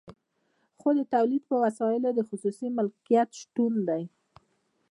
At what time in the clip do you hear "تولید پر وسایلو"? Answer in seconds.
1.13-2.09